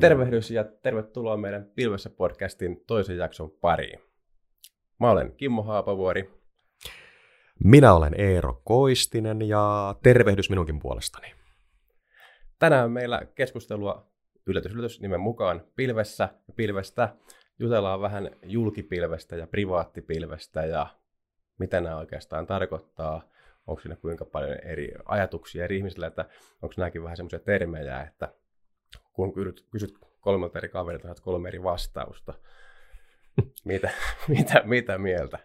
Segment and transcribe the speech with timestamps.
[0.00, 4.00] Tervehdys ja tervetuloa meidän Pilvessä podcastin toisen jakson pariin.
[5.00, 6.30] Mä olen Kimmo Haapavuori.
[7.64, 11.34] Minä olen Eero Koistinen ja tervehdys minunkin puolestani.
[12.58, 14.12] Tänään meillä keskustelua
[14.46, 17.16] yllätys, yllätys nimen mukaan pilvessä ja pilvestä.
[17.58, 20.86] Jutellaan vähän julkipilvestä ja privaattipilvestä ja
[21.58, 23.22] mitä nämä oikeastaan tarkoittaa.
[23.66, 26.28] Onko siinä kuinka paljon eri ajatuksia eri ihmisillä, että
[26.62, 28.34] onko nämäkin vähän semmoisia termejä, että
[29.12, 29.32] kun
[29.70, 32.34] kysyt kolmelta eri kaverilta, saat kolme eri vastausta.
[33.64, 33.90] mitä,
[34.28, 35.38] mitä, mitä mieltä?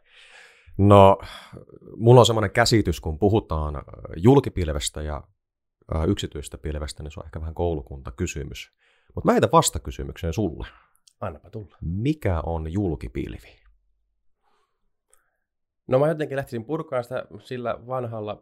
[0.78, 1.18] No,
[1.96, 3.84] mulla on semmoinen käsitys, kun puhutaan
[4.16, 5.24] julkipilvestä ja
[6.08, 8.72] yksityistä pilvestä, niin se on ehkä vähän koulukuntakysymys.
[9.16, 10.68] Mutta mä heitän vastakysymykseen sulle.
[11.22, 11.78] Annapa tulla.
[11.82, 13.67] Mikä on julkipilvi?
[15.88, 18.42] No mä jotenkin lähtisin purkaan sitä sillä vanhalla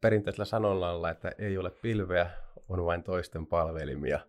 [0.00, 2.30] perinteisellä sanonnalla, että ei ole pilveä,
[2.68, 4.20] on vain toisten palvelimia.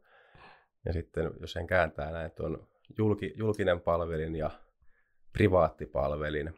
[0.86, 4.52] Ja sitten jos sen kääntää näin, että on julki, julkinen palvelin ja
[5.34, 6.54] privaattipalvelin.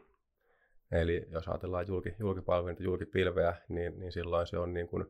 [0.92, 5.04] Eli jos ajatellaan julki, julkipalvelin ja julkipilveä, niin, niin silloin se on niin kuin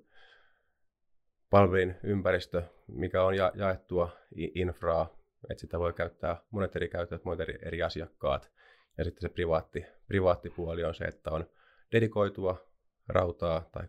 [1.51, 4.11] palvelin ympäristö, mikä on ja, jaettua
[4.55, 5.19] infraa,
[5.51, 8.51] että sitä voi käyttää monet eri käyttäjät, monet eri, eri asiakkaat.
[8.99, 11.47] Ja sitten se privaatti, privaattipuoli on se, että on
[11.93, 12.69] dedikoitua
[13.09, 13.85] rautaa tai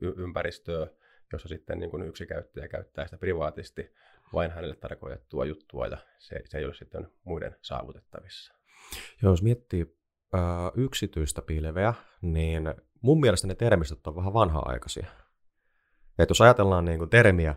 [0.00, 0.86] ympäristöä,
[1.32, 3.94] jossa sitten niin kuin yksi käyttäjä käyttää sitä privaatisti
[4.32, 8.54] vain hänelle tarkoitettua juttua ja se, se ei ole sitten muiden saavutettavissa.
[9.22, 9.96] Joo, jos miettii
[10.34, 10.38] ö,
[10.74, 15.06] yksityistä pilveä, niin mun mielestä ne termistöt on vähän vanha-aikaisia.
[16.18, 17.54] Et jos ajatellaan niin kuin termiä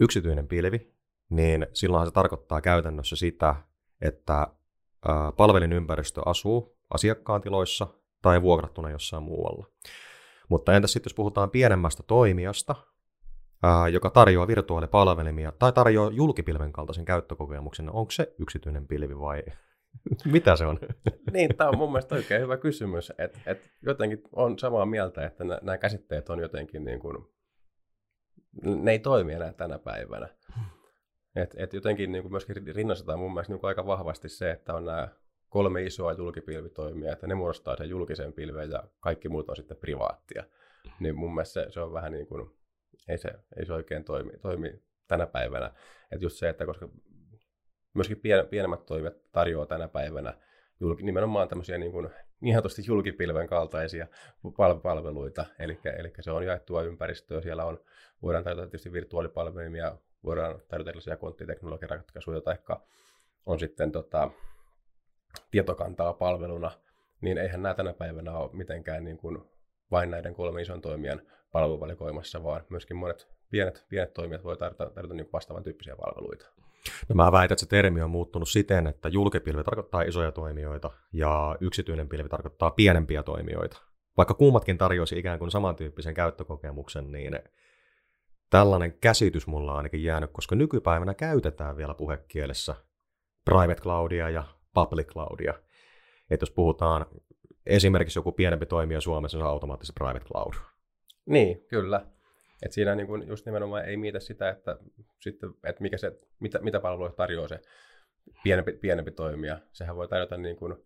[0.00, 0.94] yksityinen pilvi,
[1.30, 3.54] niin silloin se tarkoittaa käytännössä sitä,
[4.00, 4.46] että
[5.36, 7.86] palvelinympäristö asuu asiakkaan tiloissa
[8.22, 9.66] tai vuokrattuna jossain muualla.
[10.48, 12.74] Mutta entäs sitten, jos puhutaan pienemmästä toimijasta,
[13.92, 19.42] joka tarjoaa virtuaalipalvelimia tai tarjoaa julkipilven kaltaisen käyttökokemuksen, niin onko se yksityinen pilvi vai
[20.32, 20.78] mitä se on?
[21.32, 23.12] niin, tämä on mun mielestä oikein hyvä kysymys.
[23.18, 27.16] Et, et jotenkin on samaa mieltä, että nämä käsitteet on jotenkin niin kuin,
[28.62, 30.28] ne ei toimi enää tänä päivänä.
[31.36, 34.74] Et, et jotenkin niin kuin myöskin rinnastetaan mun mielestä niin kuin aika vahvasti se, että
[34.74, 35.08] on nämä
[35.48, 40.44] kolme isoa julkipilvitoimia, että ne muodostaa sen julkisen pilven ja kaikki muut on sitten privaattia.
[41.00, 42.50] Niin mun mielestä se, se on vähän niin kuin,
[43.08, 45.66] ei se, ei se oikein toimi, toimi tänä päivänä.
[46.12, 46.88] Että just se, että koska
[47.94, 50.34] myöskin pien, pienemmät toimijat tarjoaa tänä päivänä
[50.80, 52.08] julki, nimenomaan tämmöisiä niin, kuin,
[52.40, 54.06] niin sanotusti julkipilven kaltaisia
[54.82, 57.80] palveluita, eli, eli se on jaettua ympäristöä, siellä on,
[58.22, 62.56] voidaan tarjota tietysti virtuaalipalvelimia, voidaan tarjota erilaisia konttiteknologiaratkaisuja, tai
[63.46, 64.30] on sitten tota,
[65.50, 66.70] tietokantaa palveluna,
[67.20, 69.38] niin eihän nämä tänä päivänä ole mitenkään niin kuin
[69.90, 71.22] vain näiden kolmen ison toimijan
[71.52, 76.46] palveluvalikoimassa, vaan myöskin monet pienet, pienet toimijat voi tarjota, tarjota niin vastaavan tyyppisiä palveluita.
[77.08, 81.56] No mä väitän, että se termi on muuttunut siten, että julkipilvi tarkoittaa isoja toimijoita ja
[81.60, 83.82] yksityinen pilvi tarkoittaa pienempiä toimijoita.
[84.16, 87.38] Vaikka kummatkin tarjoaisi ikään kuin samantyyppisen käyttökokemuksen, niin
[88.50, 92.74] tällainen käsitys mulla on ainakin jäänyt, koska nykypäivänä käytetään vielä puhekielessä
[93.44, 94.44] private cloudia ja
[94.74, 95.54] public cloudia.
[96.30, 97.06] Että jos puhutaan
[97.66, 100.54] esimerkiksi joku pienempi toimija Suomessa, se on automaattisesti private cloud.
[101.26, 102.06] Niin, kyllä.
[102.62, 104.76] Et siinä niin kun just nimenomaan ei miitä sitä, että,
[105.20, 107.60] sitten, että mikä se, mitä, mitä palveluja tarjoaa se
[108.42, 109.58] pienempi, pienempi toimija.
[109.72, 110.84] Sehän voi tarjota niin kun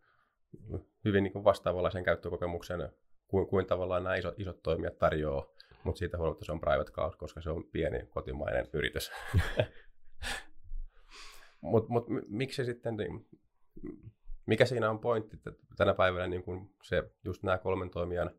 [1.05, 2.89] hyvin niin kun vastaavanlaisen käyttökokemuksen
[3.29, 5.47] kuin, kuin tavallaan nämä isot, isot toimijat tarjoaa,
[5.84, 9.12] mutta siitä huolimatta se on private cloud, koska se on pieni kotimainen yritys.
[11.61, 13.27] Mutta mut, miksi sitten, niin,
[14.47, 18.31] mikä siinä on pointti, että tänä päivänä niin kun se, just nämä kolmen toimijan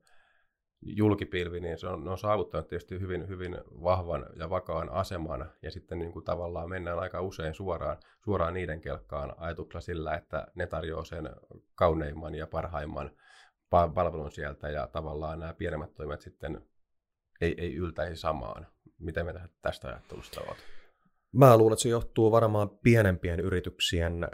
[0.82, 5.72] julkipilvi, niin se on, ne on saavuttanut tietysti hyvin, hyvin vahvan ja vakaan aseman, ja
[5.72, 10.68] sitten niin kuin tavallaan mennään aika usein suoraan, suoraan niiden kelkkaan ajatuksella sillä, että ne
[10.68, 11.30] tarjoaa sen
[11.76, 13.12] kauneimman ja parhaimman
[13.70, 16.62] palvelun sieltä, ja tavallaan nämä pienemmät toimijat sitten
[17.46, 18.68] ei, ei yltäisi samaan.
[19.00, 20.58] Miten me tästä ajattelusta olet?
[21.34, 24.30] Mä luulen, että se johtuu varmaan pienempien yrityksien, äh,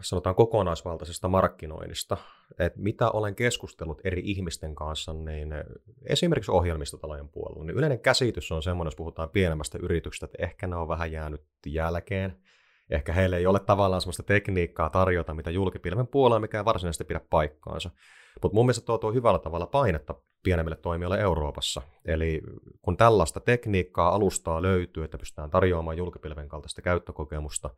[0.00, 2.16] sanotaan kokonaisvaltaisesta markkinoinnista.
[2.58, 5.54] Et mitä olen keskustellut eri ihmisten kanssa, niin
[6.06, 10.76] esimerkiksi ohjelmistotalojen puolella, niin yleinen käsitys on semmoinen, jos puhutaan pienemmästä yrityksestä, että ehkä ne
[10.76, 12.38] on vähän jäänyt jälkeen.
[12.90, 17.20] Ehkä heille ei ole tavallaan sellaista tekniikkaa tarjota, mitä julkipilven puolella, mikä ei varsinaisesti pidä
[17.30, 17.90] paikkaansa.
[18.42, 21.82] Mutta mun mielestä tuo tuo hyvällä tavalla painetta pienemmille toimijoille Euroopassa.
[22.04, 22.42] Eli
[22.82, 27.70] kun tällaista tekniikkaa, alustaa löytyy, että pystytään tarjoamaan julkipilven kaltaista käyttökokemusta,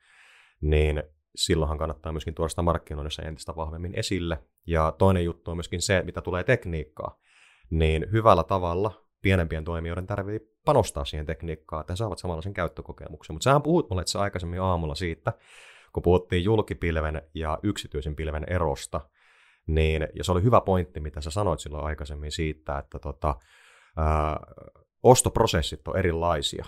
[0.61, 1.03] niin
[1.37, 4.39] silloinhan kannattaa myöskin tuoda sitä markkinoinnissa entistä vahvemmin esille.
[4.67, 7.19] Ja toinen juttu on myöskin se, mitä tulee tekniikkaa,
[7.71, 13.35] niin hyvällä tavalla pienempien toimijoiden tarvii panostaa siihen tekniikkaan, että he saavat samanlaisen käyttökokemuksen.
[13.35, 15.33] Mutta sähän puhut mulle aikaisemmin aamulla siitä,
[15.93, 19.01] kun puhuttiin julkipilven ja yksityisen pilven erosta,
[19.75, 23.35] niin, ja se oli hyvä pointti, mitä sä sanoit silloin aikaisemmin siitä, että tota,
[23.97, 24.41] ää,
[25.03, 26.65] ostoprosessit on erilaisia.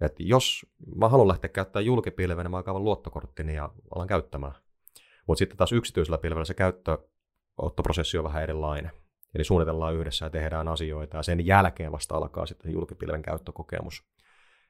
[0.00, 0.66] Et jos
[0.96, 4.54] mä haluan lähteä käyttämään julkipilven, niin mä kaavan luottokorttini ja alan käyttämään.
[5.26, 8.90] Mutta sitten taas yksityisellä pilvellä se käyttöottoprosessi on vähän erilainen.
[9.34, 14.04] Eli suunnitellaan yhdessä ja tehdään asioita ja sen jälkeen vasta alkaa sitten julkipilven käyttökokemus.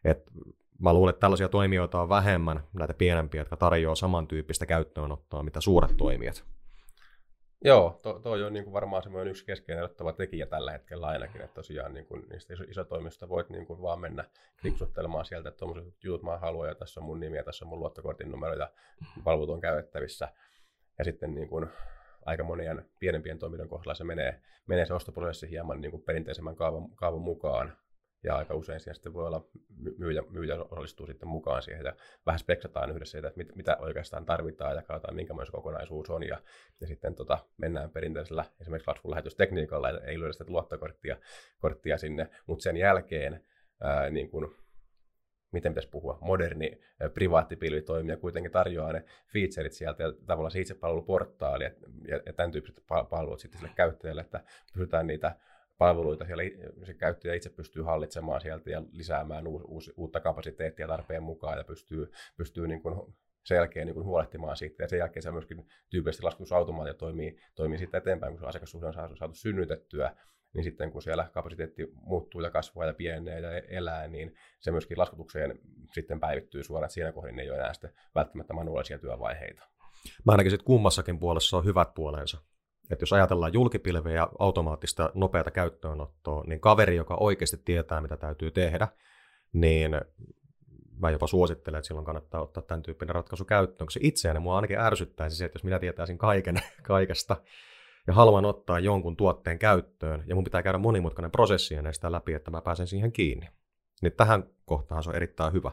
[0.05, 0.31] Et
[0.79, 5.97] mä luulen, että tällaisia toimijoita on vähemmän, näitä pienempiä, jotka tarjoaa samantyyppistä käyttöönottoa, mitä suuret
[5.97, 6.45] toimijat.
[7.65, 11.55] Joo, to, on niin kuin varmaan semmoinen yksi keskeinen ottava tekijä tällä hetkellä ainakin, että
[11.55, 14.25] tosiaan niin kuin niistä iso, isotoimista voit niin kuin vaan mennä
[14.61, 17.69] kliksuttelemaan sieltä, että tuommoiset jutut mä haluan ja tässä on mun nimi ja tässä on
[17.69, 18.71] mun luottokortin numero ja
[19.25, 20.29] palvelut on käytettävissä.
[20.99, 21.67] Ja sitten niin kuin
[22.25, 26.91] aika monien pienempien toimijoiden kohdalla se menee, menee se ostoprosessi hieman niin kuin perinteisemmän kaavan,
[26.95, 27.77] kaavan mukaan.
[28.25, 29.47] Ja aika usein siihen sitten voi olla
[29.99, 31.94] myyjä, myyjä osallistuu sitten mukaan siihen ja
[32.26, 36.23] vähän speksataan yhdessä siitä, että mit, mitä oikeastaan tarvitaan ja katsotaan minkä se kokonaisuus on.
[36.23, 36.41] Ja,
[36.81, 41.17] ja sitten tota, mennään perinteisellä esimerkiksi lasvun lähetystekniikalla, ei löydä sitä luottokorttia
[41.59, 43.44] korttia sinne, mutta sen jälkeen
[43.81, 44.55] ää, niin kuin
[45.55, 46.81] miten pitäisi puhua, moderni
[47.15, 51.70] privaattipilvitoimija kuitenkin tarjoaa ne featureit sieltä ja tavallaan se itsepalveluportaali ja,
[52.09, 55.37] ja, ja tämän tyyppiset palvelut sitten sille käyttäjälle, että pystytään niitä
[55.79, 56.43] palveluita siellä
[56.85, 61.65] se käyttäjä itse pystyy hallitsemaan sieltä ja lisäämään uus, uus, uutta kapasiteettia tarpeen mukaan ja
[61.65, 64.82] pystyy, pystyy niin kuin sen jälkeen niin kuin huolehtimaan siitä.
[64.82, 68.94] Ja sen jälkeen se myöskin tyypillisesti laskutusautomaatio toimii, toimii sitten eteenpäin, kun se asiakassuhde on
[68.94, 70.17] saatu, saatu synnytettyä
[70.55, 74.99] niin sitten kun siellä kapasiteetti muuttuu ja kasvaa ja pienee ja elää, niin se myöskin
[74.99, 75.59] laskutukseen
[75.94, 79.62] sitten päivittyy suoraan, että siinä kohdin ei ole enää sitten välttämättä manuaalisia työvaiheita.
[80.25, 82.38] Mä ainakin sitten kummassakin puolessa on hyvät puolensa.
[82.90, 88.50] Että jos ajatellaan julkipilveä ja automaattista nopeata käyttöönottoa, niin kaveri, joka oikeasti tietää, mitä täytyy
[88.50, 88.88] tehdä,
[89.52, 90.00] niin
[90.98, 94.78] mä jopa suosittelen, että silloin kannattaa ottaa tämän tyyppinen ratkaisu käyttöön, koska itseäni mua ainakin
[94.78, 97.36] ärsyttäisi se, että jos minä tietäisin kaiken kaikesta,
[98.06, 102.34] ja haluan ottaa jonkun tuotteen käyttöön, ja mun pitää käydä monimutkainen prosessi ennen sitä läpi,
[102.34, 103.48] että mä pääsen siihen kiinni.
[104.02, 105.72] Niin tähän kohtaan se on erittäin hyvä.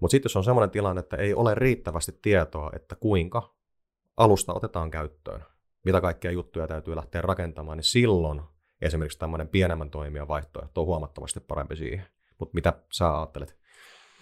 [0.00, 3.54] Mutta sitten jos on sellainen tilanne, että ei ole riittävästi tietoa, että kuinka
[4.16, 5.44] alusta otetaan käyttöön,
[5.84, 8.42] mitä kaikkia juttuja täytyy lähteä rakentamaan, niin silloin
[8.82, 12.06] esimerkiksi tämmöinen pienemmän toimijan vaihtoehto on huomattavasti parempi siihen.
[12.38, 13.56] Mutta mitä sä ajattelet?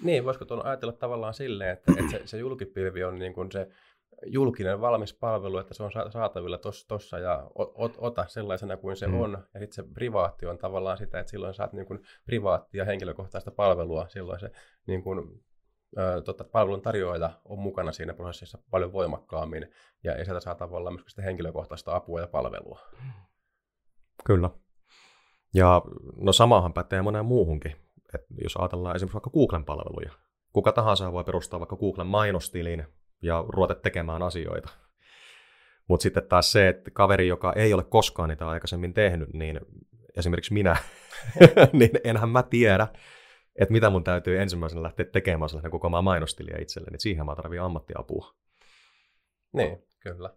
[0.03, 3.69] Niin, voisiko tuon ajatella tavallaan silleen, että, että se, se julkipilvi on niin kuin se
[4.27, 9.21] julkinen valmis palvelu, että se on saatavilla tuossa ja ot, ota sellaisena kuin se mm.
[9.21, 9.39] on.
[9.55, 14.09] Ja sitten se privaatti on tavallaan sitä, että silloin saat niin kuin privaattia henkilökohtaista palvelua.
[14.09, 14.51] Silloin se
[14.87, 15.45] niin kuin,
[16.25, 19.71] tota, palvelun tarjoaja on mukana siinä prosessissa paljon voimakkaammin
[20.05, 22.81] ja, ja sieltä saa tavallaan myös sitä henkilökohtaista apua ja palvelua.
[24.25, 24.51] Kyllä.
[25.55, 25.83] Ja
[26.17, 27.77] no samahan pätee moneen muuhunkin.
[28.15, 30.13] Et jos ajatellaan esimerkiksi vaikka Googlen palveluja.
[30.53, 32.87] Kuka tahansa voi perustaa vaikka Googlen mainostilin,
[33.23, 34.69] ja ruveta tekemään asioita.
[35.89, 39.61] Mutta sitten taas se, että kaveri, joka ei ole koskaan niitä aikaisemmin tehnyt, niin
[40.17, 40.77] esimerkiksi minä,
[41.73, 42.89] niin enhän mä tiedä,
[43.57, 47.01] että mitä mun täytyy ensimmäisenä lähteä tekemään sellainen koko maan mainostiliä itselleni.
[47.01, 48.35] Siihen mä tarvitsen ammattiapua.
[49.53, 50.31] Niin, kyllä.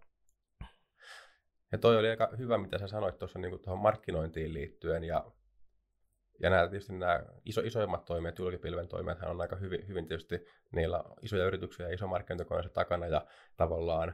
[1.71, 5.03] Ja toi oli aika hyvä, mitä sä sanoit tuossa niin tuohon markkinointiin liittyen.
[5.03, 5.31] Ja
[6.39, 11.03] ja nämä, tietysti nämä iso, isoimmat toimijat, julkipilven toimijat, on aika hyvin, hyvin tietysti, niillä
[11.21, 13.25] isoja yrityksiä ja iso markkinointikone takana ja
[13.57, 14.13] tavallaan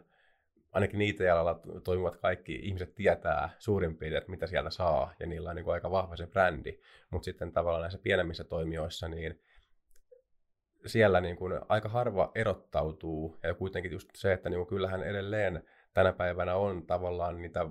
[0.72, 5.50] ainakin niitä alalla toimivat kaikki ihmiset tietää suurin piirtein, että mitä sieltä saa, ja niillä
[5.50, 6.80] on niin kuin aika vahva se brändi.
[7.10, 9.40] Mutta sitten tavallaan näissä pienemmissä toimijoissa, niin
[10.86, 15.64] siellä niin kuin aika harva erottautuu, ja kuitenkin just se, että niin kuin kyllähän edelleen
[15.94, 17.66] tänä päivänä on tavallaan niitä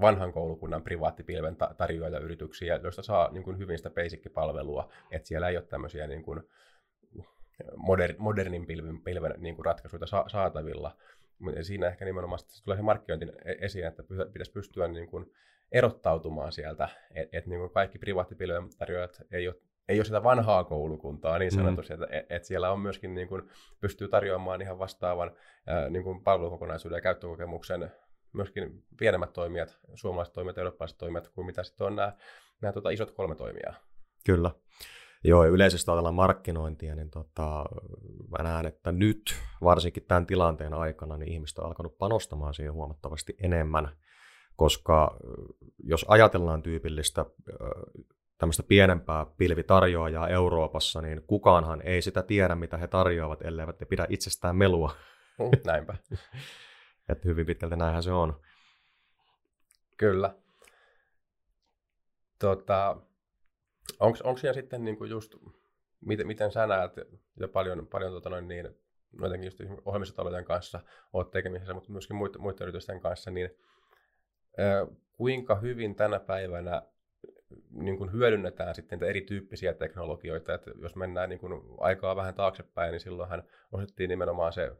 [0.00, 5.64] vanhan koulukunnan privaattipilven tarjoajayrityksiä, joista saa niin kuin hyvin sitä basic-palvelua, että siellä ei ole
[5.66, 6.42] tämmöisiä niin kuin
[7.76, 10.96] moder, modernin pilven, pilven niin kuin ratkaisuja sa- saatavilla.
[11.62, 14.02] Siinä ehkä nimenomaan se tulee se markkinointi e-, esiin, että
[14.32, 15.32] pitäisi pystyä niin kuin
[15.72, 19.56] erottautumaan sieltä, että et niin kuin kaikki privaattipilven tarjoajat ei ole
[19.88, 22.02] ei ole sitä vanhaa koulukuntaa niin sanotusti, mm.
[22.02, 23.42] että et siellä on myöskin niin kuin,
[23.80, 25.30] pystyy tarjoamaan ihan vastaavan
[25.66, 27.92] ää, niin kuin palvelukokonaisuuden ja käyttökokemuksen
[28.32, 32.12] myöskin pienemmät toimijat, suomalaiset toimijat, eurooppalaiset toimijat, kuin mitä sitten on nämä,
[32.60, 33.74] nämä tota, isot kolme toimijaa.
[34.26, 34.50] Kyllä.
[35.24, 37.64] Joo, yleisesti ajatellaan markkinointia, niin tota,
[38.38, 43.36] mä näen, että nyt, varsinkin tämän tilanteen aikana, niin ihmiset on alkanut panostamaan siihen huomattavasti
[43.42, 43.88] enemmän,
[44.56, 45.16] koska
[45.84, 47.24] jos ajatellaan tyypillistä
[48.38, 54.06] tämmöistä pienempää pilvitarjoajaa Euroopassa, niin kukaanhan ei sitä tiedä, mitä he tarjoavat, elleivät ne pidä
[54.08, 54.94] itsestään melua.
[55.66, 55.94] Näinpä.
[57.08, 58.40] Että hyvin pitkälti näinhän se on.
[59.96, 60.34] Kyllä.
[62.38, 62.96] Tota,
[64.00, 65.34] Onko siellä sitten niin kuin just,
[66.00, 66.92] miten, miten sä näet,
[67.40, 68.68] ja paljon, paljon tota noin niin,
[69.22, 70.80] jotenkin just ohjelmistotalouden kanssa
[71.12, 73.50] olet tekemisissä, mutta myöskin muiden, muiden yritysten kanssa, niin
[74.60, 76.82] äh, kuinka hyvin tänä päivänä
[77.70, 80.54] niin kuin hyödynnetään sitten niitä erityyppisiä teknologioita.
[80.54, 83.42] Että jos mennään niin kuin aikaa vähän taaksepäin, niin silloinhan
[83.72, 84.72] ostettiin nimenomaan se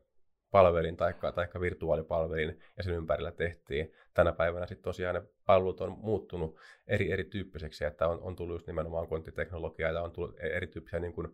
[0.50, 3.92] palvelin tai taikka virtuaalipalvelin ja sen ympärillä tehtiin.
[4.14, 8.66] Tänä päivänä sitten tosiaan ne palvelut on muuttunut eri erityyppiseksi, että on, on tullut just
[8.66, 11.28] nimenomaan konttiteknologiaa ja on tullut e-, erityyppisiä niin kuin,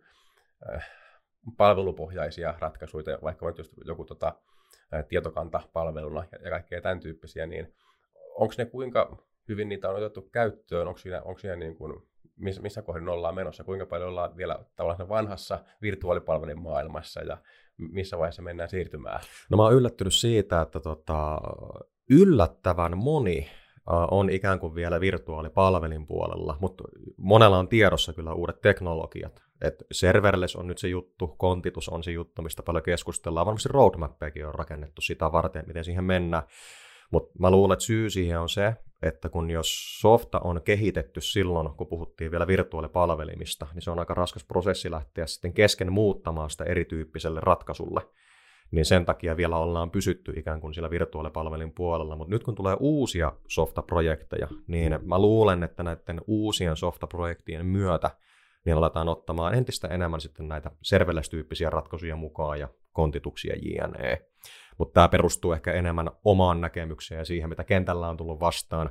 [0.74, 0.90] äh,
[1.56, 4.34] palvelupohjaisia ratkaisuja, vaikka on just joku tota,
[4.94, 7.74] äh, tietokantapalveluna ja, ja kaikkea tämän tyyppisiä, niin
[8.34, 9.16] onko ne kuinka
[9.48, 12.02] hyvin niitä on otettu käyttöön, onko siinä, onko siinä niin kuin,
[12.36, 17.38] missä, missä kohdin ollaan menossa, kuinka paljon ollaan vielä tavallaan vanhassa virtuaalipalvelin maailmassa ja
[17.78, 19.20] missä vaiheessa mennään siirtymään?
[19.50, 21.40] No mä oon yllättynyt siitä, että tota,
[22.10, 23.50] yllättävän moni
[24.10, 26.84] on ikään kuin vielä virtuaalipalvelin puolella, mutta
[27.16, 29.42] monella on tiedossa kyllä uudet teknologiat.
[29.60, 33.46] Et serverless on nyt se juttu, kontitus on se juttu, mistä paljon keskustellaan.
[33.46, 36.42] Varmasti roadmappejakin on rakennettu sitä varten, miten siihen mennään.
[37.14, 41.70] Mutta mä luulen, että syy siihen on se, että kun jos softa on kehitetty silloin,
[41.76, 46.64] kun puhuttiin vielä virtuaalipalvelimista, niin se on aika raskas prosessi lähteä sitten kesken muuttamaan sitä
[46.64, 48.00] erityyppiselle ratkaisulle.
[48.70, 52.16] Niin sen takia vielä ollaan pysytty ikään kuin sillä virtuaalipalvelin puolella.
[52.16, 58.10] Mutta nyt kun tulee uusia softaprojekteja, niin mä luulen, että näiden uusien softaprojektien myötä
[58.64, 64.33] niin aletaan ottamaan entistä enemmän sitten näitä serverless-tyyppisiä ratkaisuja mukaan ja kontituksia jne
[64.78, 68.90] mutta tämä perustuu ehkä enemmän omaan näkemykseen ja siihen, mitä kentällä on tullut vastaan.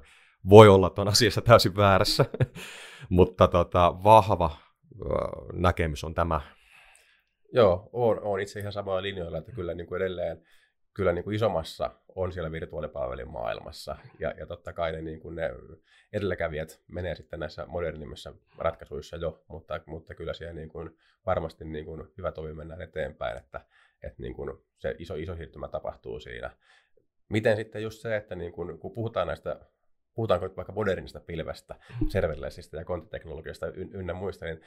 [0.50, 2.26] Voi olla tuon asiassa täysin väärässä,
[3.10, 4.58] mutta tota, vahva
[5.54, 6.42] näkemys on tämä.
[7.54, 10.42] Joo, on, on itse ihan samoilla linjoilla, että kyllä niin kuin edelleen
[10.94, 13.96] kyllä niin kuin isommassa on siellä virtuaalipalvelin maailmassa.
[14.20, 15.50] Ja, ja totta kai ne, niin kuin ne
[16.14, 21.86] edelläkävijät menee sitten näissä modernimmissa ratkaisuissa jo, mutta, mutta kyllä siellä niin kuin varmasti niin
[21.86, 23.66] kuin hyvä tovi mennään eteenpäin, että,
[24.04, 26.50] että niin kuin se iso, iso siirtymä tapahtuu siinä.
[27.30, 29.60] Miten sitten just se, että niin kuin, kun puhutaan näistä
[30.14, 31.76] puhutaanko nyt vaikka modernista pilvestä,
[32.08, 34.62] serverlessistä ja konttiteknologiasta ynnä muista, niin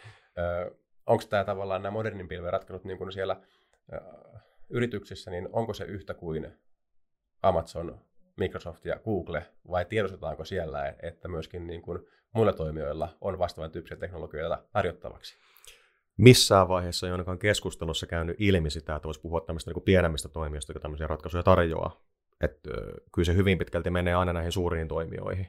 [1.07, 3.41] onko tämä tavallaan nämä modernin pilven ratkaisut niin kuin siellä
[3.93, 4.01] ö,
[4.69, 6.53] yrityksissä, niin onko se yhtä kuin
[7.43, 8.01] Amazon,
[8.37, 11.99] Microsoft ja Google, vai tiedostetaanko siellä, että myöskin niin kuin
[12.35, 15.37] muilla toimijoilla on vastaavan tyyppisiä teknologioita tarjottavaksi?
[16.17, 20.71] Missään vaiheessa ei ainakaan keskustelussa käynyt ilmi sitä, että voisi puhua tämmöistä niin pienemmistä toimijoista,
[20.71, 22.01] jotka tämmöisiä ratkaisuja tarjoaa.
[22.41, 22.71] Että
[23.15, 25.47] kyllä se hyvin pitkälti menee aina näihin suuriin toimijoihin.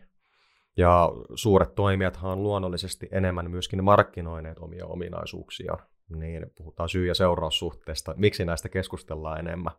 [0.77, 5.77] Ja suuret toimijathan on luonnollisesti enemmän myöskin markkinoineet omia ominaisuuksia.
[6.09, 9.73] Niin puhutaan syy- ja seuraussuhteesta, miksi näistä keskustellaan enemmän.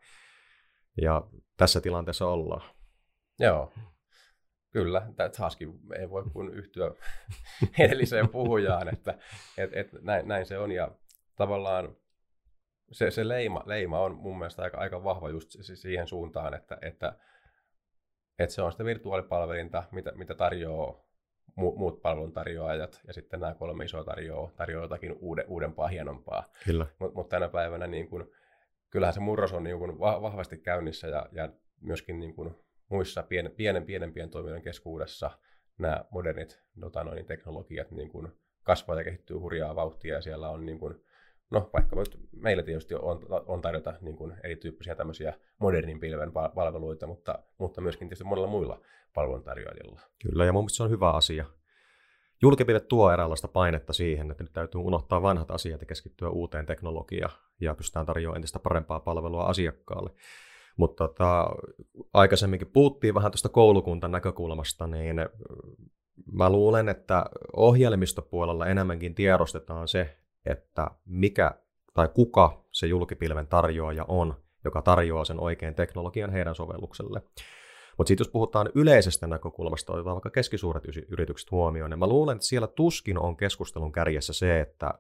[1.03, 1.23] Ja
[1.57, 2.63] tässä tilanteessa ollaan.
[3.39, 3.73] Joo.
[4.83, 5.07] Kyllä,
[5.37, 6.91] taaskin ei voi kuin yhtyä
[7.79, 9.19] edelliseen puhujaan, että
[9.59, 10.73] et, et, näin, näin se on.
[10.73, 10.91] Ja
[11.37, 11.97] tavallaan
[12.93, 17.13] se, se leima, leima on mun mielestä aika, aika vahva just siihen suuntaan, että, että,
[18.39, 21.09] että se on sitä virtuaalipalvelinta, mitä, mitä tarjoaa
[21.57, 26.45] muut palveluntarjoajat, ja sitten nämä kolme isoa tarjoaa, tarjoaa jotakin uude, uudempaa, hienompaa.
[26.65, 26.87] Kyllä.
[26.99, 28.31] Mutta mut tänä päivänä niin kun,
[28.91, 31.49] kyllähän se murros on niin kun vahvasti käynnissä, ja, ja
[31.81, 35.31] myöskin niin kun muissa pienen, pienen pienempien toimijoiden keskuudessa
[35.79, 38.29] nämä modernit noin, teknologiat niin kuin
[38.63, 41.05] kasvaa ja kehittyy hurjaa vauhtia ja siellä on niin kuin,
[41.51, 41.97] no vaikka
[42.37, 48.09] meillä tietysti on, on tarjota niin kuin erityyppisiä tämmöisiä modernin pilven palveluita, mutta, mutta myöskin
[48.09, 48.81] tietysti monella muilla
[49.15, 50.01] palveluntarjoajilla.
[50.23, 51.45] Kyllä, ja mun mielestä se on hyvä asia.
[52.43, 57.33] Julkipilvet tuo eräänlaista painetta siihen, että nyt täytyy unohtaa vanhat asiat ja keskittyä uuteen teknologiaan
[57.61, 60.11] ja pystytään tarjoamaan entistä parempaa palvelua asiakkaalle.
[60.79, 61.49] Mutta tota,
[62.15, 65.17] aikaisemminkin puhuttiin vähän tuosta koulukuntan näkökulmasta, niin
[66.33, 67.25] mä luulen, että
[67.57, 70.17] ohjelmistopuolella enemmänkin tiedostetaan se,
[70.47, 71.55] että mikä
[71.95, 77.23] tai kuka se julkipilven tarjoaja on, joka tarjoaa sen oikein teknologian heidän sovellukselle.
[77.99, 82.47] Mutta sitten jos puhutaan yleisestä näkökulmasta, otetaan vaikka keskisuuret yritykset huomioon, niin mä luulen, että
[82.47, 84.95] siellä tuskin on keskustelun kärjessä se, että,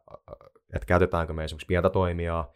[0.75, 2.53] että käytetäänkö me esimerkiksi pientä toimijaa,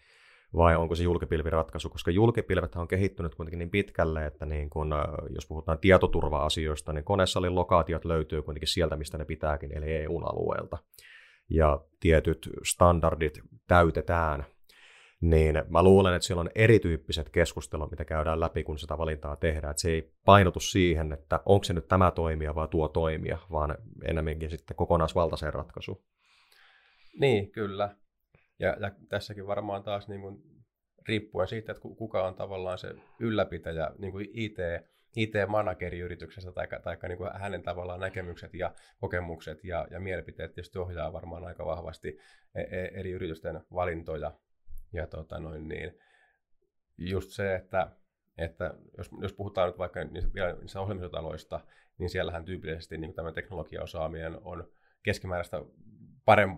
[0.56, 4.94] vai onko se julkipilviratkaisu, koska julkipilvet on kehittynyt kuitenkin niin pitkälle, että niin kun,
[5.34, 10.78] jos puhutaan tietoturva-asioista, niin konesalin lokaatiot löytyy kuitenkin sieltä, mistä ne pitääkin, eli EU-alueelta.
[11.50, 14.44] Ja tietyt standardit täytetään,
[15.20, 19.70] niin mä luulen, että siellä on erityyppiset keskustelut, mitä käydään läpi, kun sitä valintaa tehdään.
[19.70, 23.78] Että se ei painotu siihen, että onko se nyt tämä toimija vai tuo toimija, vaan
[24.04, 26.02] enemmänkin sitten kokonaisvaltaiseen ratkaisuun.
[27.20, 27.96] Niin, kyllä.
[28.58, 30.42] Ja, ja tässäkin varmaan taas niin kuin,
[31.08, 34.56] riippuen siitä, että kuka on tavallaan se ylläpitäjä, niin kuin IT,
[35.16, 40.78] IT-manageri yrityksessä tai, tai niin kuin hänen tavallaan näkemykset ja kokemukset ja, ja mielipiteet tietysti
[40.78, 42.18] ohjaa varmaan aika vahvasti
[42.54, 44.32] e, e, eri yritysten valintoja.
[44.92, 45.98] Ja tota noin, niin,
[46.98, 47.90] just se, että,
[48.38, 50.30] että jos, jos puhutaan nyt vaikka niistä,
[50.60, 51.60] niistä ohjelmistotaloista,
[51.98, 55.56] niin siellähän tyypillisesti niin tämä teknologiaosaaminen on keskimääräistä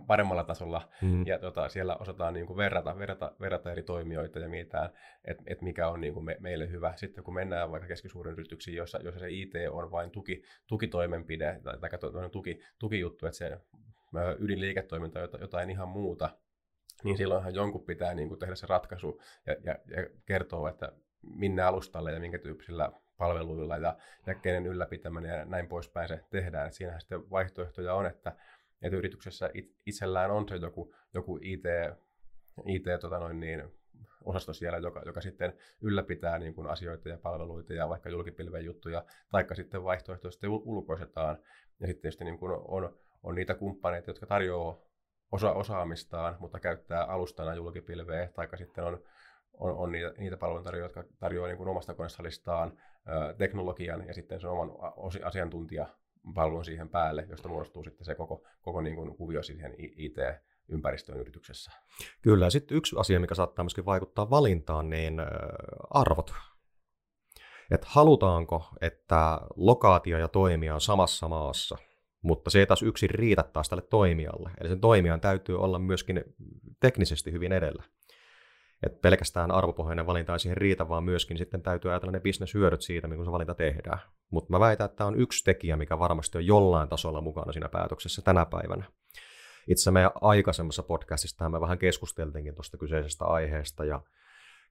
[0.07, 1.27] paremmalla tasolla, mm.
[1.27, 4.89] ja tota, siellä osataan niin kuin verrata, verrata, verrata eri toimijoita ja mietitään,
[5.25, 6.93] että et mikä on niin kuin me, meille hyvä.
[6.95, 11.79] Sitten kun mennään vaikka keskisuurin yrityksiin, jossa, jossa se IT on vain tuki, tukitoimenpide tai,
[11.79, 13.57] tai tuki, tukijuttu, että se
[14.39, 16.29] ydinliiketoiminta on jotain ihan muuta,
[17.03, 20.91] niin silloinhan jonkun pitää niin kuin tehdä se ratkaisu ja, ja, ja kertoa, että
[21.21, 26.67] minne alustalle ja minkä tyyppisillä palveluilla ja, ja kenen ylläpitäminen ja näin poispäin se tehdään.
[26.67, 28.35] Et siinähän sitten vaihtoehtoja on, että,
[28.81, 29.49] että yrityksessä
[29.85, 31.63] itsellään on se joku, joku IT,
[32.65, 33.63] IT tota noin niin,
[34.25, 39.05] osasto siellä, joka, joka sitten ylläpitää niin kuin asioita ja palveluita ja vaikka julkipilven juttuja,
[39.31, 41.37] taikka sitten vaihtoehtoisesti ulkoisetaan.
[41.79, 44.81] Ja sitten tietysti niin kuin on, on niitä kumppaneita, jotka tarjoaa
[45.31, 49.03] osa osaamistaan, mutta käyttää alustana julkipilveä, tai sitten on,
[49.53, 52.77] on, on niitä, niitä palveluntarjoajia, jotka tarjoaa niin kuin omasta konesalistaan
[53.37, 54.71] teknologian ja sitten sen oman
[56.25, 61.71] asiantuntijapalvelun siihen päälle, josta muodostuu sitten se koko, koko niin kuin kuvio siihen IT-ympäristöön yrityksessä.
[62.21, 65.21] Kyllä, ja sitten yksi asia, mikä saattaa myöskin vaikuttaa valintaan, niin
[65.89, 66.33] arvot.
[67.71, 71.77] Että halutaanko, että lokaatio ja toimija on samassa maassa–
[72.25, 74.51] mutta se ei taas yksin riitä taas tälle toimijalle.
[74.61, 76.23] Eli sen toimijan täytyy olla myöskin
[76.79, 77.83] teknisesti hyvin edellä.
[78.85, 83.07] Et pelkästään arvopohjainen valinta ei siihen riitä, vaan myöskin sitten täytyy ajatella ne bisneshyödyt siitä,
[83.07, 83.99] kun se valinta tehdään.
[84.31, 87.69] Mutta mä väitän, että tämä on yksi tekijä, mikä varmasti on jollain tasolla mukana siinä
[87.69, 88.85] päätöksessä tänä päivänä.
[89.67, 94.01] Itse meidän aikaisemmassa podcastissa me vähän keskusteltiinkin tuosta kyseisestä aiheesta, ja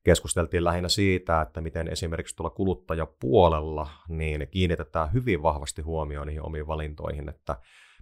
[0.05, 6.67] keskusteltiin lähinnä siitä, että miten esimerkiksi tuolla kuluttajapuolella niin kiinnitetään hyvin vahvasti huomioon niihin omiin
[6.67, 7.57] valintoihin, että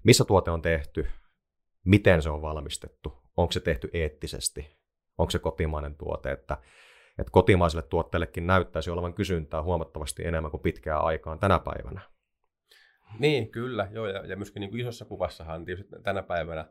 [0.05, 1.07] missä tuote on tehty,
[1.85, 4.82] miten se on valmistettu, onko se tehty eettisesti,
[5.23, 6.57] onko se kotimainen tuote, että,
[7.19, 12.01] että kotimaisille tuotteillekin näyttäisi olevan kysyntää huomattavasti enemmän kuin pitkään aikaan tänä päivänä.
[13.19, 16.65] Niin, kyllä, joo, ja, ja myöskin niin kuin isossa kuvassahan tietysti tänä päivänä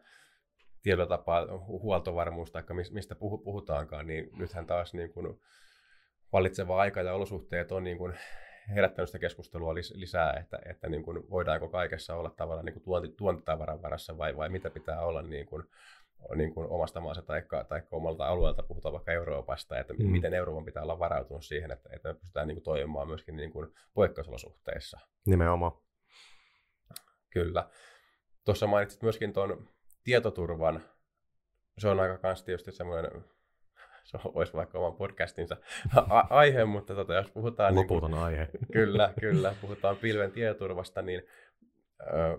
[0.83, 5.39] tietyllä tapaa huoltovarmuus tai mistä puhutaankaan, niin nythän taas niin kuin
[6.33, 8.13] vallitseva aika ja olosuhteet on niin kuin
[8.75, 13.09] herättänyt sitä keskustelua lisää, että, että niin kuin voidaanko kaikessa olla tavallaan niin kuin tuonti,
[13.09, 15.63] tuontitavaran varassa vai, vai mitä pitää olla niin kuin,
[16.35, 20.05] niin kuin omasta maasta tai, tai omalta alueelta, puhutaan vaikka Euroopasta, että mm.
[20.05, 23.51] miten Euroopan pitää olla varautunut siihen, että, että me pystytään niin kuin toimimaan myöskin niin
[23.51, 24.99] kuin poikkeusolosuhteissa.
[25.25, 25.71] Nimenomaan.
[27.29, 27.69] Kyllä.
[28.45, 29.67] Tuossa mainitsit myöskin tuon
[30.03, 30.83] tietoturvan,
[31.77, 33.11] se on aika kans tietysti semmoinen,
[34.03, 35.57] se olisi vaikka oman podcastinsa
[35.95, 37.75] a- aihe, mutta tota, jos puhutaan...
[37.75, 38.47] Loputon niin aihe.
[38.73, 39.55] Kyllä, kyllä.
[39.61, 41.21] Puhutaan pilven tietoturvasta, niin
[42.01, 42.37] ö,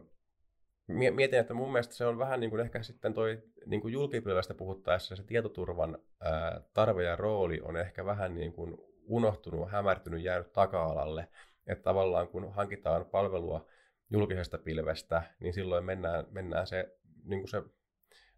[0.93, 4.55] mietin, että mun mielestä se on vähän niin kuin ehkä sitten toi niin kuin julkipilvestä
[4.55, 8.77] puhuttaessa se tietoturvan ö, tarve ja rooli on ehkä vähän niin kuin
[9.07, 11.29] unohtunut, hämärtynyt, jäänyt taka-alalle.
[11.67, 13.67] Että tavallaan kun hankitaan palvelua
[14.11, 17.63] julkisesta pilvestä, niin silloin mennään, mennään se niin kuin se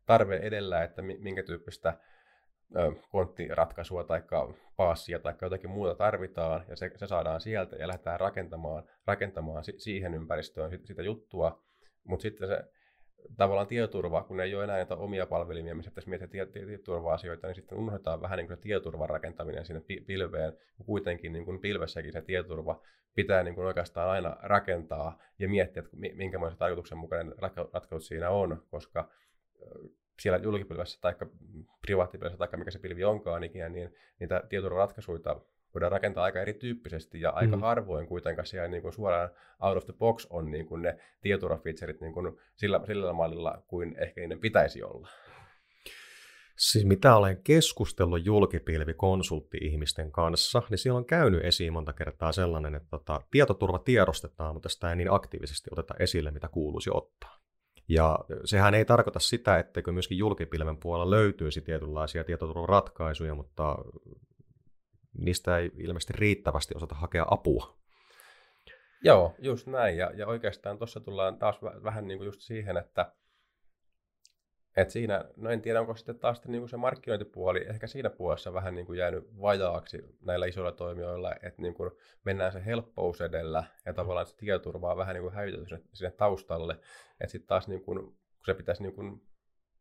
[0.06, 1.98] tarve edellä, että minkä tyyppistä
[3.10, 4.22] konttiratkaisua tai
[4.76, 10.14] paassia tai jotakin muuta tarvitaan, ja se, se saadaan sieltä ja lähdetään rakentamaan, rakentamaan siihen
[10.14, 11.63] ympäristöön sitä juttua,
[12.04, 12.64] mutta sitten se
[13.36, 17.78] tavallaan tietoturva, kun ei ole enää näitä omia palvelimia, missä pitäisi miettiä tietoturva-asioita, niin sitten
[17.78, 20.52] unohdetaan vähän niin kuin se tietoturvan rakentaminen sinne pilveen.
[20.86, 22.82] Kuitenkin niin kuin pilvessäkin se tietoturva
[23.14, 27.34] pitää niin kuin oikeastaan aina rakentaa ja miettiä, että minkälainen tarkoituksenmukainen
[27.72, 29.10] ratkaisu siinä on, koska
[30.20, 31.14] siellä julkipilvessä tai
[31.86, 35.36] privaattipilvessä tai mikä se pilvi onkaan ikinä, niin niitä tietoturvaratkaisuja
[35.74, 37.62] voidaan rakentaa aika erityyppisesti ja aika mm.
[37.62, 42.00] harvoin kuitenkaan siellä niin kuin suoraan out of the box on niin kuin ne tietoturvafeaturet
[42.00, 45.08] niin kuin sillä, sillä mallilla kuin ehkä niiden pitäisi olla.
[46.56, 52.88] Siis mitä olen keskustellut julkipilvikonsultti-ihmisten kanssa, niin siellä on käynyt esiin monta kertaa sellainen, että
[52.90, 57.38] tota, tietoturva tiedostetaan, mutta sitä ei niin aktiivisesti oteta esille, mitä kuuluisi ottaa.
[57.88, 63.78] Ja sehän ei tarkoita sitä, etteikö myöskin julkipilven puolella löytyisi tietynlaisia tietoturvaratkaisuja, mutta
[65.18, 67.76] niistä ei ilmeisesti riittävästi osata hakea apua.
[69.02, 69.96] Joo, just näin.
[69.96, 73.12] Ja, ja oikeastaan tuossa tullaan taas vähän niin kuin just siihen, että
[74.76, 78.52] et siinä, no en tiedä, onko sitten taas niin kuin se markkinointipuoli ehkä siinä puolessa
[78.52, 81.90] vähän niin kuin jäänyt vajaaksi näillä isoilla toimijoilla, että niin kuin
[82.24, 86.10] mennään se helppous edellä ja tavallaan se tietoturva on vähän niin kuin hävitetty sinne, sinne
[86.10, 86.72] taustalle.
[87.20, 89.22] Että sitten taas niin kuin, kun se pitäisi niin kuin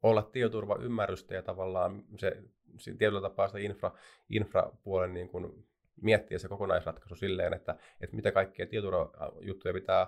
[0.04, 2.38] olla tietoturva ymmärrystä ja tavallaan se,
[2.78, 3.92] se tietyllä tapaa sitä infra,
[4.30, 5.66] infrapuolen niin kuin
[6.02, 10.08] miettiä se kokonaisratkaisu silleen, että, että mitä kaikkia tietoturvajuttuja pitää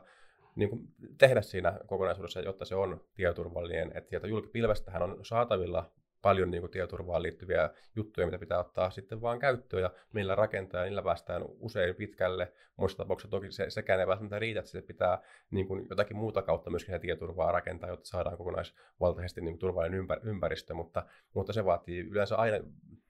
[0.56, 3.92] niin kuin tehdä siinä kokonaisuudessa, jotta se on tietoturvallinen.
[3.96, 9.22] Että sieltä julkipilvestähän on saatavilla paljon niin kuin tietoturvaan liittyviä juttuja, mitä pitää ottaa sitten
[9.22, 12.54] vaan käyttöön ja millä rakentaa ja niillä päästään usein pitkälle.
[12.78, 16.42] Muissa tapauksissa toki se, sekään ei välttämättä riitä, että se pitää niin kuin jotakin muuta
[16.42, 21.54] kautta myöskin se tietoturvaa rakentaa, jotta saadaan kokonaisvaltaisesti niin kuin turvallinen ympär, ympäristö, mutta, mutta
[21.54, 22.58] se vaatii yleensä aina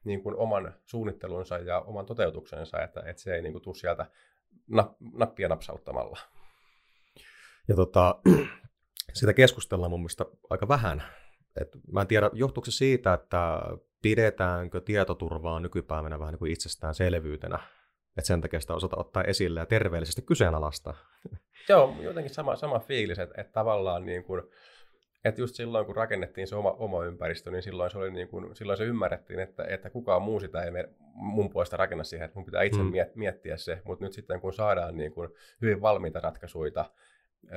[0.04, 4.06] niin kuin oman suunnittelunsa ja oman toteutuksensa, että, että se ei niin kuin tule sieltä
[5.14, 6.20] nappia napsauttamalla.
[7.68, 8.16] Ja tota,
[9.14, 11.04] sitä keskustellaan mun mielestä aika vähän
[11.62, 13.62] et mä en tiedä, johtuuko se siitä, että
[14.02, 17.60] pidetäänkö tietoturvaa nykypäivänä vähän niin kuin itsestäänselvyytenä,
[18.18, 20.94] että sen takia sitä osata ottaa esille ja terveellisesti kyseenalaista.
[21.70, 24.42] Joo, jotenkin sama, sama fiilis, että, että tavallaan niin kuin,
[25.26, 28.56] että just silloin, kun rakennettiin se oma, oma ympäristö, niin silloin se, oli niin kuin,
[28.56, 32.40] silloin se ymmärrettiin, että, että kukaan muu sitä ei me, mun puolesta rakenna siihen, että
[32.40, 32.92] mun pitää itse mm.
[33.16, 33.82] miettiä se.
[33.84, 35.30] Mutta nyt sitten, kun saadaan niin kuin
[35.62, 36.86] hyvin valmiita ratkaisuja,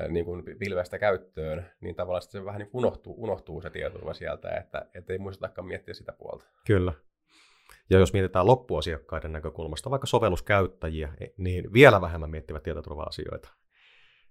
[0.09, 4.87] niin kuin pilvestä käyttöön, niin tavallaan se vähän niin unohtuu, unohtuu se tietoturva sieltä, että,
[5.09, 6.45] ei muistetakaan miettiä sitä puolta.
[6.67, 6.93] Kyllä.
[7.91, 13.49] Ja jos mietitään loppuasiakkaiden näkökulmasta, vaikka sovelluskäyttäjiä, e, niin vielä vähemmän miettivät tietoturva-asioita.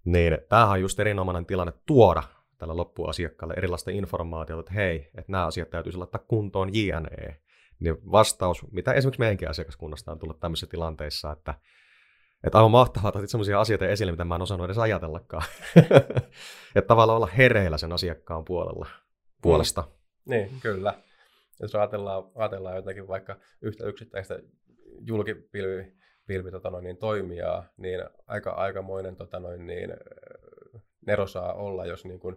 [0.05, 2.23] Niin tämähän on just erinomainen tilanne tuoda
[2.57, 7.41] tällä loppuasiakkaalle erilaista informaatiota, että hei, että nämä asiat täytyisi laittaa kuntoon JNE.
[7.79, 11.53] Niin vastaus, mitä esimerkiksi meidänkin asiakaskunnasta on tullut tämmöisissä tilanteissa, että
[12.43, 15.43] että aivan mahtavaa, että sellaisia asioita esille, mitä mä en osannut edes ajatellakaan.
[16.75, 18.87] että tavallaan olla hereillä sen asiakkaan puolella,
[19.41, 19.81] puolesta.
[19.81, 20.31] Mm.
[20.31, 20.93] Niin, kyllä.
[21.61, 24.39] Jos ajatellaan, ajatellaan jotakin vaikka yhtä yksittäistä
[25.07, 25.93] julkipilvi,
[26.27, 29.89] pilvi, tota noin, niin toimijaa, niin aika aikamoinen tota noin, niin,
[31.05, 32.35] nero saa olla, jos niin kuin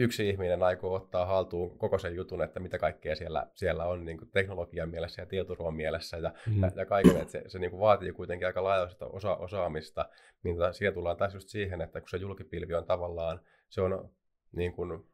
[0.00, 4.18] yksi ihminen aikoo ottaa haltuun koko sen jutun, että mitä kaikkea siellä, siellä on niin
[4.18, 6.62] kuin teknologian mielessä ja tietoturvan mielessä ja, mm.
[6.62, 10.08] ja, ja kaiken, että se, se niin kuin vaatii kuitenkin aika laajoista osa, osaamista,
[10.42, 14.10] niin tota, siihen tullaan taas just siihen, että kun se julkipilvi on tavallaan, se on
[14.52, 15.04] niin kuin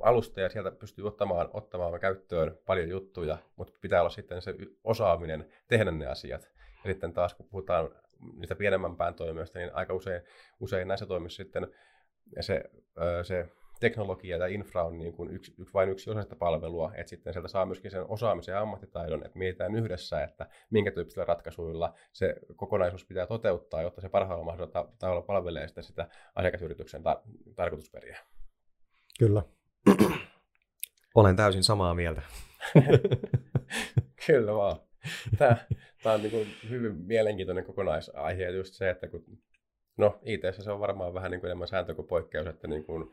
[0.00, 5.52] alusta ja sieltä pystyy ottamaan, ottamaan käyttöön paljon juttuja, mutta pitää olla sitten se osaaminen
[5.68, 6.48] tehdä ne asiat.
[6.84, 7.90] Ja sitten taas kun puhutaan
[8.36, 10.22] niistä pienemmän pään toimijoista, niin aika usein,
[10.60, 11.68] usein näissä toimissa sitten
[12.40, 12.64] se,
[13.22, 13.48] se
[13.80, 17.32] teknologia ja infra on niin kuin yksi, yksi, vain yksi osa sitä palvelua, että sitten
[17.32, 22.34] sieltä saa myöskin sen osaamisen ja ammattitaidon, että mietitään yhdessä, että minkä tyyppisillä ratkaisuilla se
[22.56, 28.18] kokonaisuus pitää toteuttaa, jotta se parhaalla mahdollisella tavalla palvelee sitä, sitä asiakasyrityksen tar- tarkoitusperiä.
[29.18, 29.42] Kyllä.
[31.14, 32.22] Olen täysin samaa mieltä.
[34.26, 34.76] Kyllä vaan.
[35.38, 35.56] Tämä,
[36.02, 39.24] tämä on niin kuin hyvin mielenkiintoinen kokonaisaihe, just se, että kun
[39.98, 43.10] No it se on varmaan vähän niin kuin enemmän sääntö kuin poikkeus, että niin kuin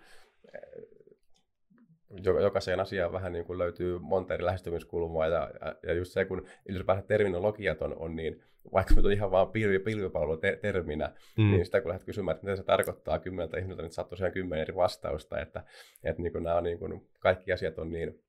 [2.42, 5.52] jokaiseen asiaan vähän niin kuin löytyy monta eri lähestymiskulmaa ja,
[5.84, 10.38] ja just se, kun ylipäänsä terminologiat on, on niin, vaikka me ihan vaan pilvi, pilvipalvelu
[10.38, 11.52] te, terminä, mm.
[11.52, 14.62] niin sitä kun lähdet kysymään, että mitä se tarkoittaa kymmeneltä ihmiseltä, niin saat tosiaan kymmenen
[14.62, 15.64] eri vastausta, että,
[16.04, 18.25] että niin kuin nämä on niin kuin, kaikki asiat on niin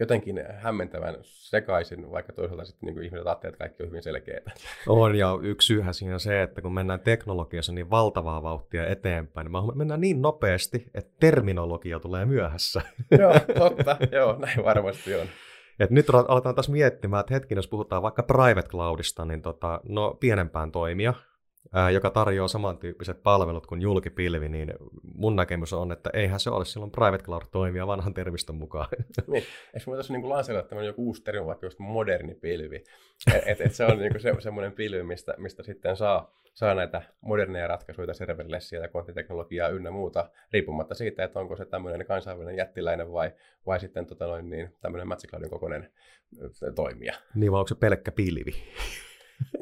[0.00, 4.40] jotenkin hämmentävän sekaisin, vaikka toisaalta sitten niin ihmiset ajattelevat, että kaikki on hyvin selkeää.
[4.88, 9.46] On, ja yksi syyhän siinä on se, että kun mennään teknologiassa niin valtavaa vauhtia eteenpäin,
[9.52, 12.82] niin mennään niin nopeasti, että terminologia tulee myöhässä.
[13.18, 15.26] joo, totta, joo, näin varmasti on.
[15.80, 20.16] Et nyt aletaan taas miettimään, että hetki, jos puhutaan vaikka private cloudista, niin tota, no
[20.20, 21.14] pienempään toimia,
[21.74, 24.74] ää, joka tarjoaa samantyyppiset palvelut kuin julkipilvi, niin
[25.14, 28.88] mun näkemys on, että eihän se ole silloin private cloud toimia vanhan termistön mukaan.
[29.26, 29.44] Niin.
[29.74, 32.84] Eikö me tässä niin lanseerata tämmöinen joku uusi termi, vaikka just moderni pilvi?
[33.34, 37.02] Et, et, et se on niin se, semmoinen pilvi, mistä, mistä sitten saa, saa näitä
[37.20, 43.12] moderneja ratkaisuja, serverlessiä ja konttiteknologiaa ynnä muuta, riippumatta siitä, että onko se tämmöinen kansainvälinen jättiläinen
[43.12, 43.32] vai,
[43.66, 45.90] vai sitten tota noin, niin, tämmöinen Magic Cloudin kokoinen
[46.74, 47.14] toimija.
[47.34, 48.52] Niin, vai onko se pelkkä pilvi?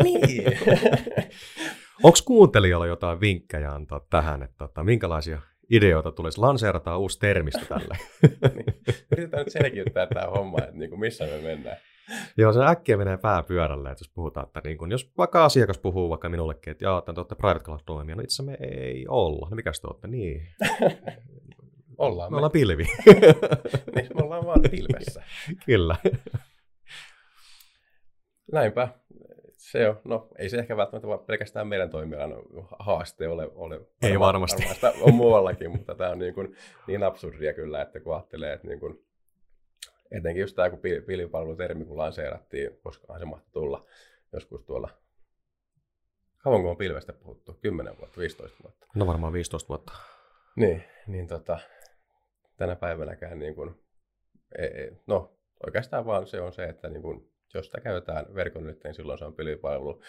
[0.05, 0.45] niin.
[2.03, 6.41] Onko kuuntelijalla jotain vinkkejä antaa tähän, että tota, minkälaisia ideoita tulisi?
[6.41, 7.99] Lanseerataan uusi termistö tälle.
[8.55, 8.75] niin.
[9.13, 11.77] Yritetään nyt selkiyttää tämä homma, että niin kuin missä me mennään.
[12.37, 15.79] Joo, se äkkiä menee pää pyörälle, että jos puhutaan, että niin kun, jos vaikka asiakas
[15.79, 19.07] puhuu vaikka minullekin, että jaa, että te olette private cloud toimia, no itse me ei
[19.09, 19.49] olla.
[19.51, 20.09] No mikä te olette?
[20.09, 20.47] Niin.
[21.99, 22.35] ollaan me.
[22.35, 22.37] me.
[22.37, 22.85] ollaan pilvi.
[23.95, 25.23] niin, me ollaan vaan pilvessä.
[25.67, 25.97] Kyllä.
[28.53, 28.89] Näinpä
[29.71, 32.43] se on, no ei se ehkä välttämättä vaan pelkästään meidän toimialan
[32.79, 33.51] haaste ole.
[33.55, 34.63] ole ei varmasti.
[34.63, 35.03] varmasti.
[35.03, 38.81] on muuallakin, mutta tämä on niin, kuin, niin absurdia kyllä, että kun ajattelee, että niin
[38.81, 39.07] kuin,
[40.11, 43.87] etenkin just tämä, kun pilvipalvelutermi kun lanseerattiin, koska se mahtoi tulla
[44.33, 44.91] joskus tuolla,
[46.39, 47.59] kauanko on pilvestä puhuttu?
[47.63, 48.87] 10 vuotta, 15 vuotta?
[48.95, 49.93] No varmaan 15 vuotta.
[50.57, 51.59] Niin, niin tota,
[52.57, 53.75] tänä päivänäkään niin kuin,
[54.59, 58.67] ei, ei, no oikeastaan vaan se on se, että niin kuin, jos sitä käytetään verkon
[58.67, 60.03] nyt, niin silloin se on pilvipalvelu.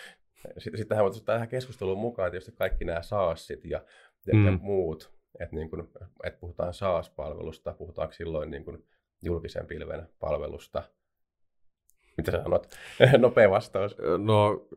[0.57, 3.85] Sittenhän voitaisiin tähän keskusteluun mukaan tietysti kaikki nämä SaaSit ja,
[4.27, 4.59] ja mm.
[4.61, 5.91] muut, että niin kun,
[6.23, 8.85] et puhutaan SaaS-palvelusta, puhutaanko silloin niin kun
[9.21, 10.83] julkisen pilven palvelusta.
[12.17, 12.67] Mitä sä sanot?
[13.17, 13.95] Nopea vastaus.
[14.17, 14.67] No,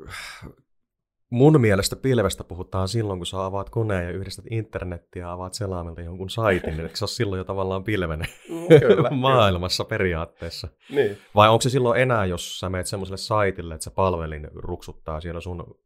[1.33, 6.01] mun mielestä pilvestä puhutaan silloin, kun sä avaat koneen ja yhdistät internettiä ja avaat selaimelta
[6.01, 9.89] jonkun saitin, niin se on silloin jo tavallaan pilven mm, kyllä, maailmassa kyllä.
[9.89, 10.69] periaatteessa.
[10.91, 11.19] Niin.
[11.35, 15.41] Vai onko se silloin enää, jos sä menet semmoiselle saitille, että se palvelin ruksuttaa siellä
[15.41, 15.81] sun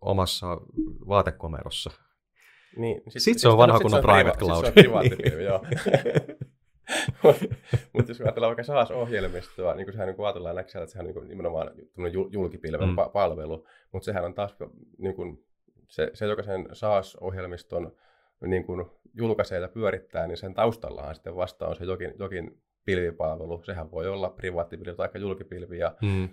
[0.00, 0.60] omassa
[1.08, 1.90] vaatekomerossa?
[2.76, 4.64] Niin, sit, Sitten se on vanha kunnon private cloud.
[4.64, 5.60] Sit se on private joo.
[7.92, 11.28] Mutta jos ajatellaan vaikka SaaS-ohjelmistoa, niin kuin sehän niin ajatellaan näkee että sehän on niin
[11.28, 11.70] nimenomaan
[12.30, 12.96] julkipilven mm.
[13.12, 14.56] palvelu, mutta sehän on taas
[14.98, 15.44] niin kuin,
[15.88, 17.92] se, se, joka sen SaaS-ohjelmiston
[18.46, 23.62] niin kuin julkaisee ja pyörittää, niin sen taustallahan sitten vasta on se jokin, jokin pilvipalvelu.
[23.64, 25.78] Sehän voi olla privaattipilvi tai julkipilvi.
[25.78, 26.24] Ja, mm.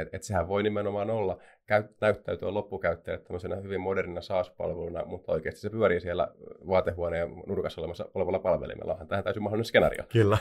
[0.00, 5.60] et, et sehän voi nimenomaan olla, käy, näyttäytyä loppukäyttäjälle tämmöisenä hyvin modernina SaaS-palveluna, mutta oikeasti
[5.60, 6.28] se pyörii siellä
[6.68, 8.92] vaatehuoneen nurkassa olemassa, olevalla palvelimella.
[8.92, 10.04] Onhan tähän täysin mahdollinen skenaario.
[10.12, 10.38] Kyllä.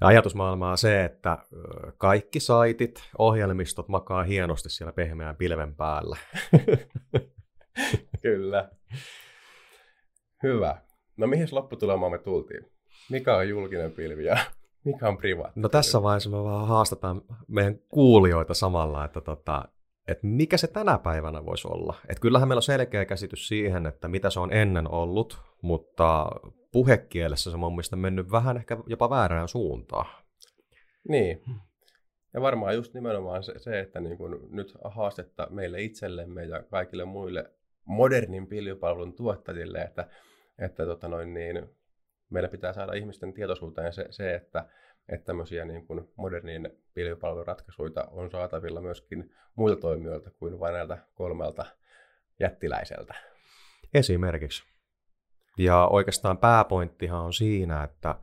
[0.00, 1.38] Ja ajatusmaailma on se, että
[1.98, 6.16] kaikki saitit, ohjelmistot makaa hienosti siellä pehmeän pilven päällä.
[8.22, 8.70] Kyllä.
[10.42, 10.76] Hyvä.
[11.16, 12.71] No mihin lopputulemaan me tultiin?
[13.10, 14.36] Mikä on julkinen pilvi ja
[14.84, 15.60] mikä on privaatti?
[15.60, 19.68] No tässä vaiheessa me vaan haastetaan meidän kuulijoita samalla, että tota,
[20.08, 21.94] että mikä se tänä päivänä voisi olla.
[22.08, 26.26] Et kyllähän meillä on selkeä käsitys siihen, että mitä se on ennen ollut, mutta
[26.72, 30.06] puhekielessä se on mun mielestä mennyt vähän ehkä jopa väärään suuntaan.
[31.08, 31.42] Niin.
[32.34, 37.04] Ja varmaan just nimenomaan se, se että niin kun nyt haastetta meille itsellemme ja kaikille
[37.04, 37.50] muille
[37.84, 40.08] modernin pilvipalvelun tuottajille, että,
[40.58, 41.68] että tota noin niin,
[42.32, 44.68] meillä pitää saada ihmisten tietoisuuteen se, se että,
[45.08, 51.64] että tämmöisiä niin kuin modernin pilvipalveluratkaisuja on saatavilla myöskin muilta toimijoilta kuin vain näiltä kolmelta
[52.40, 53.14] jättiläiseltä.
[53.94, 54.62] Esimerkiksi.
[55.58, 58.14] Ja oikeastaan pääpointtihan on siinä, että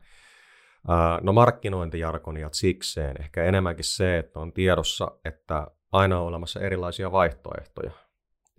[1.20, 7.90] no markkinointijarkoniat sikseen, ehkä enemmänkin se, että on tiedossa, että aina on olemassa erilaisia vaihtoehtoja.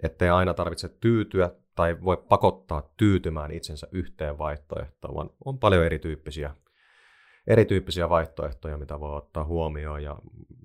[0.04, 1.50] Ettei aina tarvitse tyytyä
[1.82, 6.56] tai voi pakottaa tyytymään itsensä yhteen vaihtoehtoon, vaan on paljon erityyppisiä,
[7.48, 10.04] erityyppisiä vaihtoehtoja, mitä voi ottaa huomioon.
[10.04, 10.18] Ja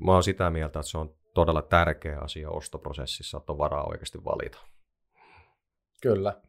[0.05, 4.25] mä oon sitä mieltä, että se on todella tärkeä asia ostoprosessissa, että on varaa oikeasti
[4.25, 4.59] valita.
[6.03, 6.41] Kyllä.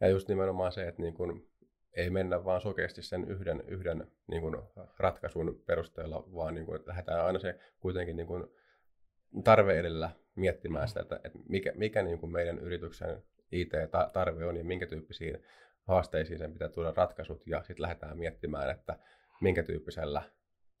[0.00, 1.48] Ja just nimenomaan se, että niin kun
[1.92, 4.62] ei mennä vaan sokeasti sen yhden, yhden niin kun
[4.98, 8.50] ratkaisun perusteella, vaan niin kun lähdetään aina se kuitenkin niin kun
[9.44, 14.64] tarve edellä miettimään sitä, että, että mikä, mikä niin kuin meidän yrityksen IT-tarve on ja
[14.64, 15.42] minkä tyyppisiin
[15.82, 18.98] haasteisiin sen pitää tuoda ratkaisut ja sitten lähdetään miettimään, että
[19.40, 20.22] minkä tyyppisellä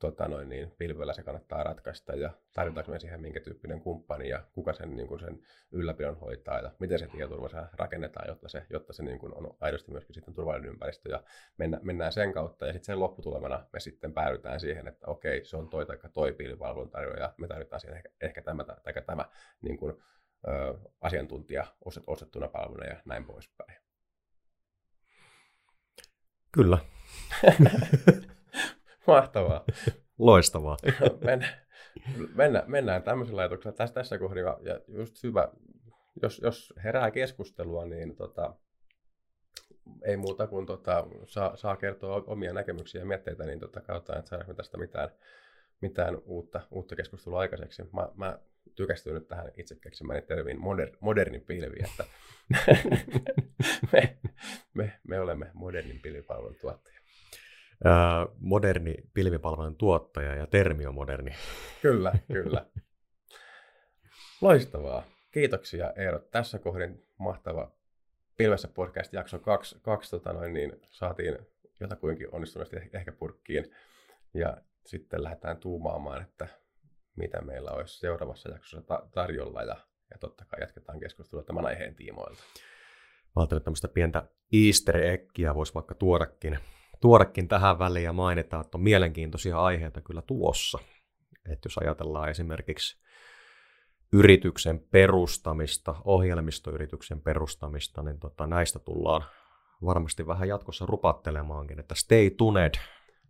[0.00, 4.44] tota noin, niin, pilvellä se kannattaa ratkaista ja tarvitaanko me siihen minkä tyyppinen kumppani ja
[4.52, 8.92] kuka sen, niin kuin sen ylläpidon hoitaa ja miten se tietoturva rakennetaan, jotta se, jotta
[8.92, 11.22] se niin kuin on aidosti myöskin sitten turvallinen ympäristö ja
[11.58, 12.66] mennä, mennään sen kautta.
[12.66, 16.32] Ja sitten sen lopputulemana me sitten päädytään siihen, että okei, se on toi tai toi
[16.32, 19.24] pilvipalvelun tarjoaja, me tarvitaan siihen ehkä, ehkä tämä tai tämä
[19.62, 20.02] niin kuin,
[20.48, 21.66] ö, asiantuntija
[22.06, 23.76] ostettuna palveluna ja näin poispäin.
[26.52, 26.78] Kyllä.
[29.06, 29.64] Mahtavaa.
[30.18, 30.76] Loistavaa.
[31.24, 31.54] mennään,
[32.34, 34.68] mennään, mennään tämmöisellä ajatuksella tässä, tässä kohdassa.
[34.68, 35.48] Ja just hyvä,
[36.22, 38.54] jos, jos herää keskustelua, niin tota,
[40.04, 44.28] ei muuta kuin tota, saa, saa kertoa omia näkemyksiä ja mietteitä, niin tota, katsotaan, että
[44.28, 45.08] saadaanko tästä mitään,
[45.80, 47.82] mitään uutta, uutta keskustelua aikaiseksi.
[47.92, 48.38] Mä, mä
[48.80, 52.04] tykästyin nyt tähän itse keksimäni termiin moder, modernin pilvi, että
[53.92, 54.18] me,
[54.74, 57.00] me, me olemme modernin pilvipalvelun tuottaja
[58.38, 61.30] moderni pilvipalvelun tuottaja ja termi on moderni.
[61.82, 62.66] Kyllä, kyllä.
[64.40, 65.04] Loistavaa.
[65.30, 66.18] Kiitoksia Eero.
[66.18, 67.72] Tässä kohdin mahtava
[68.36, 71.38] Pilvessä podcast jakso 2, kaksi, tota noin, niin saatiin
[71.80, 73.70] jotakuinkin onnistuneesti ehkä purkkiin.
[74.34, 76.48] Ja sitten lähdetään tuumaamaan, että
[77.20, 79.76] mitä meillä olisi seuraavassa jaksossa ta- tarjolla ja,
[80.10, 82.42] ja totta kai jatketaan keskustelua tämän aiheen tiimoilta.
[83.36, 86.58] Mä ajattelin, että tämmöistä pientä easter eggia voisi vaikka tuodakin
[87.00, 90.78] tuodakin tähän väliin ja mainita, että on mielenkiintoisia aiheita kyllä tuossa.
[91.52, 93.00] Että jos ajatellaan esimerkiksi
[94.12, 99.24] yrityksen perustamista, ohjelmistoyrityksen perustamista, niin tota, näistä tullaan
[99.84, 102.74] varmasti vähän jatkossa rupattelemaankin, että stay tuned,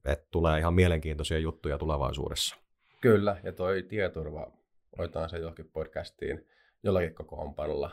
[0.04, 2.56] että tulee ihan mielenkiintoisia juttuja tulevaisuudessa.
[3.00, 4.52] Kyllä, ja toi tieturva,
[4.98, 6.46] otetaan se johonkin podcastiin
[6.82, 7.90] jollakin kokoonpanolla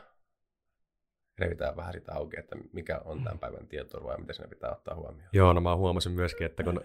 [1.39, 4.95] revitään vähän sitä auki, että mikä on tämän päivän tietoturva ja miten sinne pitää ottaa
[4.95, 5.29] huomioon.
[5.33, 6.81] Joo, no mä huomasin myöskin, että kun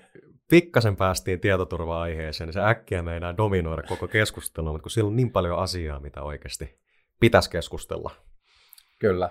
[0.51, 5.33] pikkasen päästiin tietoturva-aiheeseen, niin se äkkiä meinaa dominoida koko keskustelua, mutta kun siellä on niin
[5.33, 6.81] paljon asiaa, mitä oikeasti
[7.21, 8.11] pitäisi keskustella.
[8.99, 9.31] Kyllä.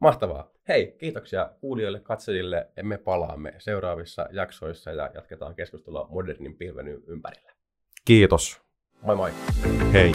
[0.00, 0.50] Mahtavaa.
[0.68, 2.68] Hei, kiitoksia kuulijoille, katsojille.
[2.82, 7.53] Me palaamme seuraavissa jaksoissa ja jatketaan keskustelua modernin pilven ympärillä.
[8.04, 8.60] Kiitos.
[9.02, 9.30] Moi moi.
[9.94, 10.12] Hei.